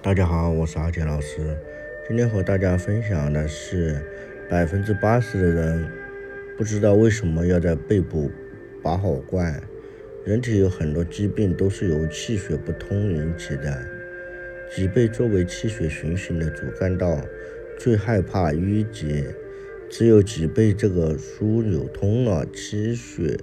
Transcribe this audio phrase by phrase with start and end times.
[0.00, 1.56] 大家好，我是阿杰老师。
[2.06, 4.00] 今天和大家分享的是，
[4.48, 5.90] 百分之八十的人
[6.56, 8.30] 不知道为什么要在背部
[8.82, 9.62] 拔好罐。
[10.24, 13.84] 人体有很多疾病都是由气血不通引起的。
[14.74, 17.20] 脊背作为气血循行的主干道，
[17.78, 19.34] 最害怕淤结。
[19.90, 23.38] 只有脊背这个枢纽通了，气血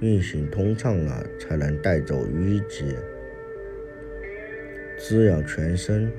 [0.00, 2.96] 运行通畅了，才能带走淤结，
[5.08, 6.10] 滋养全身，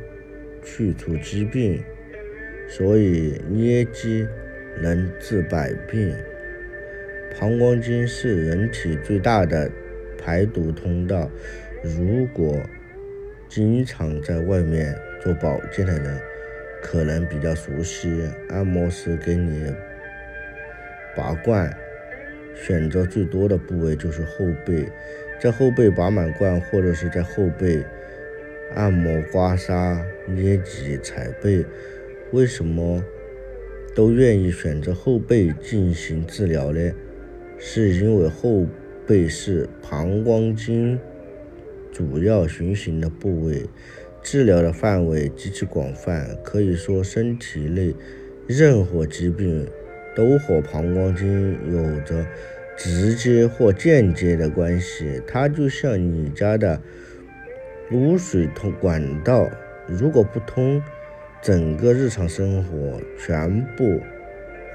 [0.64, 1.84] 去除疾病。
[2.70, 4.26] 所以捏肌
[4.82, 6.16] 能治百病。
[7.38, 9.70] 膀胱经是人体最大的
[10.18, 11.30] 排毒通道，
[11.84, 12.62] 如果
[13.50, 16.18] 经常在外面做保健的人。
[16.80, 19.66] 可能比较熟悉，按摩师给你
[21.18, 21.76] 拔罐，
[22.56, 24.88] 选择最多的部位就是后背，
[25.42, 27.84] 在后背拔满罐，或者是在后背
[28.76, 31.66] 按摩、刮痧、捏脊、踩背。
[32.32, 33.04] 为什么
[33.96, 36.92] 都愿意选择后背进行治疗呢？
[37.58, 38.68] 是因为后
[39.08, 41.00] 背是膀胱经
[41.92, 43.64] 主要循行的部位。
[44.22, 47.96] 治疗的范围极其广泛，可以说身体内
[48.46, 49.66] 任何疾病
[50.14, 52.26] 都和膀胱经有着
[52.78, 55.22] 直接或间接的关系。
[55.26, 56.82] 它就像你家的
[57.92, 59.50] 污水通管道，
[59.88, 60.82] 如果不通，
[61.42, 64.02] 整个日常生活全部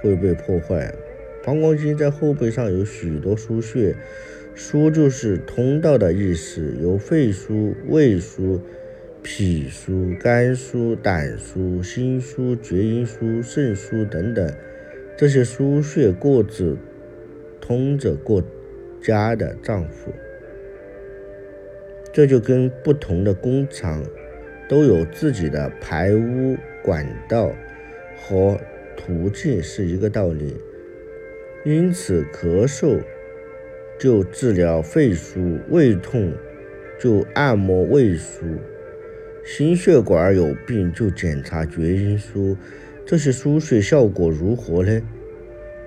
[0.01, 0.95] 会被破坏。
[1.45, 3.95] 膀胱经在后背上有许多腧穴，
[4.57, 8.61] 腧就是通道的意思，有肺腧、胃腧。
[9.25, 14.53] 脾腧、肝腧、胆腧、心腧、厥阴腧、肾腧等等，
[15.17, 16.77] 这些腧穴各自
[17.61, 18.43] 通着各
[19.01, 20.13] 家的脏腑，
[22.13, 24.05] 这就跟不同的工厂
[24.69, 27.51] 都有自己的排污管道
[28.17, 28.61] 和
[28.97, 30.57] 途径是一个道理。
[31.65, 33.01] 因此，咳嗽
[33.99, 36.33] 就治疗肺腧，胃痛
[36.99, 38.59] 就按摩胃腧。
[39.45, 42.57] 心血管有病就检查厥阴腧，
[43.07, 45.01] 这些腧穴效果如何呢？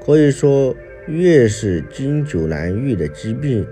[0.03, 0.75] 可以说，
[1.07, 3.65] 越是经久难愈的疾病，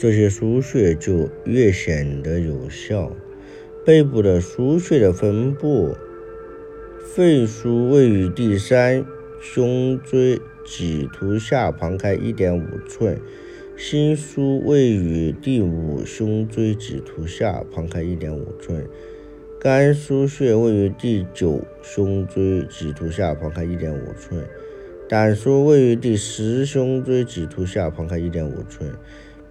[0.00, 3.14] 这些腧穴就越显得有效。
[3.84, 5.94] 背部的腧穴的分布：
[7.14, 9.04] 肺腧位于第三
[9.42, 13.20] 胸椎棘突下旁开一点五寸。
[13.76, 18.86] 心腧位于第五胸椎棘突下旁开一点五寸，
[19.60, 24.46] 肝腧穴位于第九胸椎棘突下旁开一点五寸，
[25.06, 28.92] 胆腧位于第十胸椎棘突下旁开一点五寸，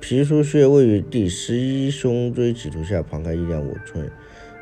[0.02, 4.10] 脾腧穴位于第十一胸椎棘突下旁开一点五寸，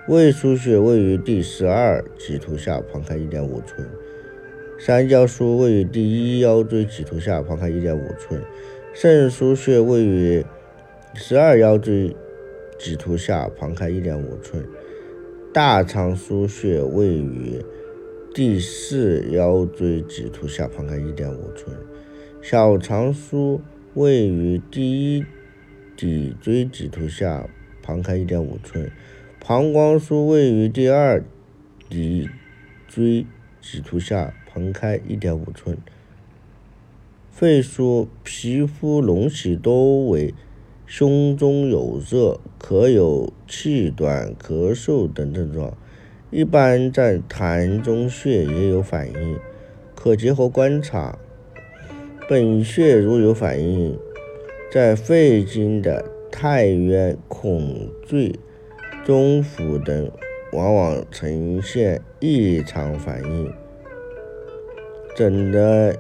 [0.08, 3.88] 胃腧穴位于第十二棘突下旁开一点五寸，
[4.80, 8.42] 三焦腧位于第一腰椎棘突下旁开一点五寸。
[8.94, 10.44] 肾腧穴位于
[11.14, 12.16] 十二腰椎
[12.80, 14.68] 棘突下旁开一点五寸，
[15.54, 17.64] 大肠腧穴位于
[18.34, 21.78] 第四腰椎棘突下旁开一点五寸，
[22.42, 23.62] 小肠腧
[23.98, 25.26] 位于第一
[25.98, 27.50] 骶椎棘突下
[27.82, 28.92] 旁开一点五寸，
[29.40, 31.24] 膀胱腧位于第二
[31.90, 32.30] 骶
[32.88, 33.26] 椎
[33.60, 35.80] 棘突下旁开一点五寸。
[37.32, 40.32] 肺腧皮肤隆起多为
[40.86, 45.76] 胸中有热，可有气短、咳嗽等症状。
[46.30, 49.40] 一般在痰中穴也有反应，
[49.96, 51.18] 可结合观察。
[52.28, 53.98] 本穴如有反应，
[54.72, 58.34] 在肺经的太渊、孔最、
[59.06, 60.12] 中府等，
[60.52, 63.54] 往往呈现异常反应。
[65.16, 65.96] 诊的。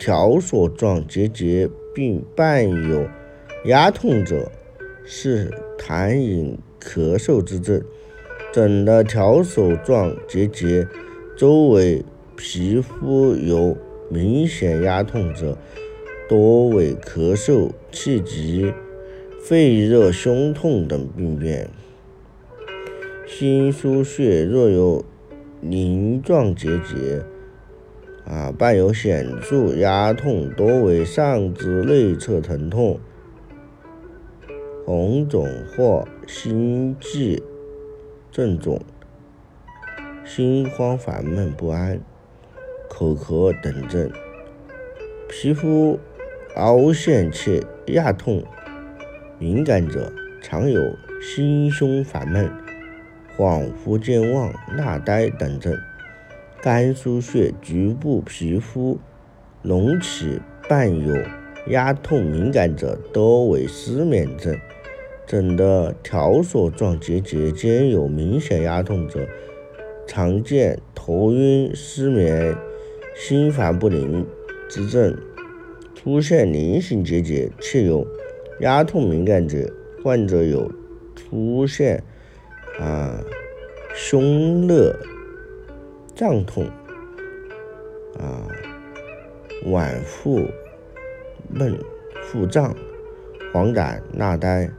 [0.00, 3.04] 条索状结节并伴有
[3.64, 4.48] 压痛者，
[5.04, 7.82] 是痰饮咳嗽之症。
[8.52, 10.86] 诊的条索状结节
[11.36, 12.04] 周围
[12.36, 13.76] 皮肤有
[14.08, 15.56] 明显压痛者，
[16.28, 18.72] 多为咳嗽、气急、
[19.42, 21.68] 肺热、胸痛等病变。
[23.26, 25.04] 心腧穴若有
[25.60, 27.22] 鳞状结节。
[28.24, 33.00] 啊，伴有显著压痛，多为上肢内侧疼痛、
[34.84, 37.42] 红肿或心悸
[38.30, 38.78] 症状，
[40.26, 41.98] 心慌烦闷不安、
[42.88, 44.10] 口渴等症。
[45.28, 45.98] 皮肤
[46.56, 48.42] 凹陷且压痛
[49.38, 50.12] 敏感者，
[50.42, 50.80] 常有
[51.20, 52.50] 心胸烦闷、
[53.36, 55.76] 恍惚健忘、纳呆等症。
[56.60, 58.98] 肝腧穴局部皮肤
[59.62, 61.14] 隆起伴有
[61.68, 64.58] 压痛敏感者，多为失眠症。
[65.26, 69.28] 枕的条索状结节兼有明显压痛者，
[70.06, 72.56] 常见头晕、失眠、
[73.20, 74.24] 心烦不宁
[74.68, 75.14] 之症。
[75.92, 78.06] 出现菱形结节且有
[78.60, 79.68] 压痛敏感者，
[80.04, 80.70] 患者有
[81.16, 82.02] 出现
[82.78, 83.20] 啊
[83.92, 84.96] 胸热
[86.14, 86.64] 胀痛
[88.16, 88.46] 啊
[89.66, 90.46] 脘腹
[91.50, 91.76] 闷、
[92.22, 92.72] 腹胀、
[93.52, 94.70] 黄疸、纳呆。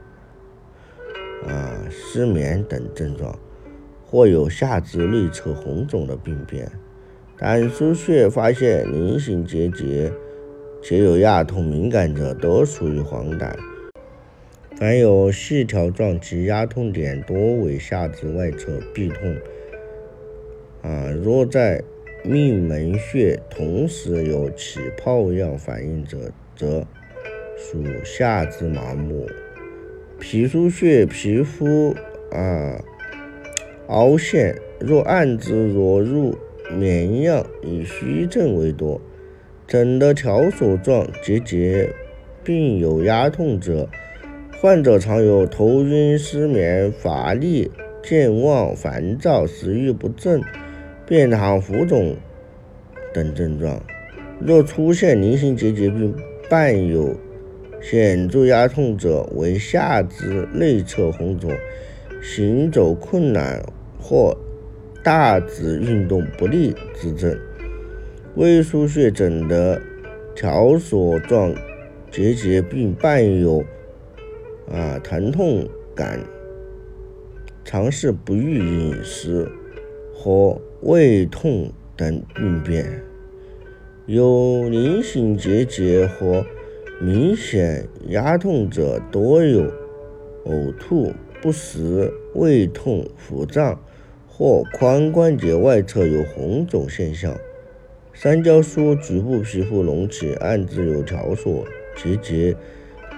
[1.46, 3.38] 啊，失眠等症状，
[4.04, 6.70] 或有下肢内侧红肿的病变。
[7.40, 10.12] 胆腧穴发现菱形结节
[10.82, 13.50] 且有压痛敏感者，多属于黄疸。
[14.76, 19.34] 凡有细条状及压痛点，多为下肢外侧痹痛。
[20.82, 21.82] 啊，若在
[22.22, 26.18] 命门穴同时有起泡样反应者，
[26.54, 26.86] 则
[27.56, 29.26] 属下肢麻木。
[30.18, 31.94] 脾腧穴皮肤
[32.32, 32.78] 啊
[33.86, 36.36] 凹陷，若按之若入
[36.76, 39.00] 绵样，以虚症为多。
[39.66, 41.90] 诊的条索状结节
[42.42, 43.88] 并有压痛者，
[44.60, 47.70] 患者常有头晕、失眠、乏力、
[48.02, 50.42] 健忘、烦躁、食欲不振、
[51.06, 52.16] 便溏、浮肿
[53.14, 53.80] 等症状。
[54.40, 56.14] 若出现菱形结节并
[56.48, 57.14] 伴有
[57.80, 61.52] 显著压痛者为下肢内侧红肿、
[62.20, 63.62] 行走困难
[64.00, 64.36] 或
[65.02, 67.38] 大指运动不利之症。
[68.36, 69.80] 胃腧穴诊的
[70.34, 71.54] 条索状
[72.10, 73.64] 结节并伴有
[74.70, 76.20] 啊疼痛感，
[77.64, 79.50] 常是不欲饮食
[80.14, 83.02] 或胃痛等病变。
[84.06, 86.44] 有菱形结节或
[87.00, 89.62] 明显压痛者多有
[90.46, 93.80] 呕吐、不食、胃痛、腹胀，
[94.40, 97.36] 或髋关节外侧有红肿现象。
[98.14, 101.62] 三焦腧局部皮肤隆起，暗自有条索
[101.94, 102.56] 结节，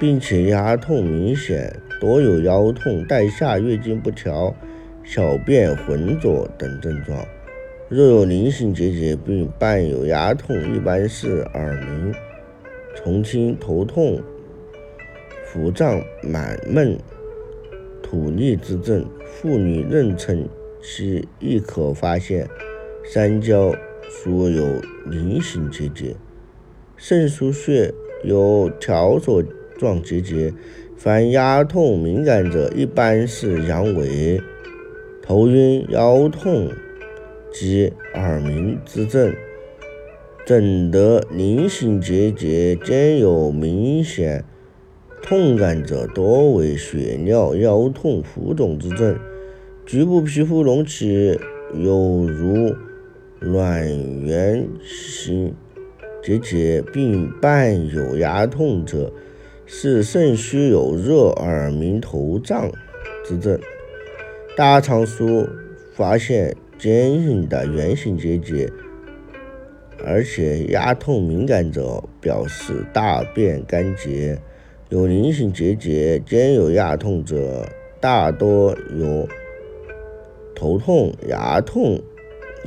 [0.01, 4.53] 并且压痛明显，多有腰痛、带下、月经不调、
[5.05, 7.17] 小便浑浊等症状。
[7.89, 12.13] 若有菱形结节并伴有压痛，一般是耳鸣。
[12.97, 14.21] 重听头痛、
[15.45, 16.99] 腹胀、满闷、
[18.03, 20.45] 吐逆之症，妇女妊娠
[20.83, 22.49] 其亦可发现
[23.05, 23.73] 三焦
[24.11, 26.17] 属有菱形结节。
[26.97, 27.95] 肾腧穴
[28.25, 29.43] 有条索
[29.79, 30.53] 状结节，
[30.97, 34.41] 凡压痛敏感者，一般是阳痿、
[35.23, 36.71] 头晕、腰痛
[37.53, 39.35] 及耳鸣之症。
[40.45, 44.45] 诊得菱形结节兼有明显
[45.23, 49.17] 痛感者，多为血尿、腰痛、浮肿之症。
[49.85, 51.39] 局部皮肤隆起，
[51.75, 52.75] 有如
[53.41, 53.85] 卵
[54.23, 55.55] 圆形
[56.23, 59.13] 结节，并伴有压痛者，
[59.67, 62.71] 是肾虚有热、耳鸣、头胀
[63.25, 63.59] 之症。
[64.57, 65.49] 大肠腧
[65.93, 68.71] 发现坚硬的圆形结节。
[70.05, 74.39] 而且压痛敏感者表示大便干结，
[74.89, 77.69] 有菱形结节兼有压痛者，
[78.01, 79.29] 大多有
[80.63, 82.01] 头痛、牙痛、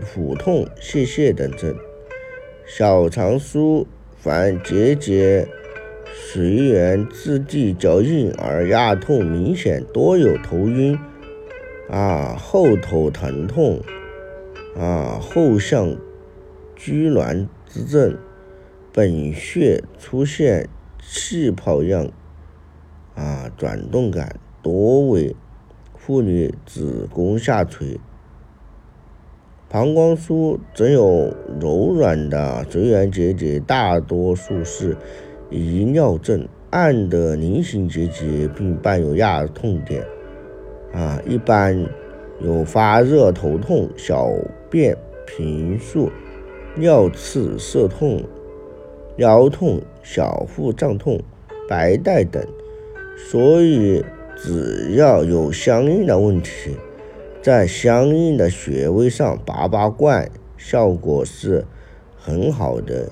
[0.04, 1.74] 腹痛、泄泻等症。
[2.68, 3.88] 小肠舒
[4.18, 5.48] 凡结节
[6.14, 11.00] 随缘质地较硬而压痛明显，多有头晕
[11.90, 13.80] 啊、后头疼痛
[14.78, 15.96] 啊、后项。
[16.76, 18.18] 拘挛之症，
[18.92, 20.68] 本穴出现
[21.02, 22.12] 气泡样
[23.16, 25.34] 啊转动感，多为
[26.06, 28.00] 妇女子宫下垂。
[29.68, 34.96] 膀胱舒则有柔软的随缘结节，大多数是
[35.50, 36.48] 遗尿症。
[36.70, 40.06] 按的菱形结节并伴有压痛点
[40.94, 41.76] 啊，一般
[42.40, 44.30] 有发热、头痛、小
[44.70, 44.96] 便
[45.26, 46.12] 频数。
[46.76, 48.22] 尿刺、涩痛、
[49.18, 51.20] 腰痛、小腹胀痛、
[51.68, 52.46] 白带等，
[53.18, 54.04] 所以
[54.36, 56.78] 只要有相应的问题，
[57.42, 61.66] 在相应的穴位上拔拔罐，效果是
[62.18, 63.10] 很好的。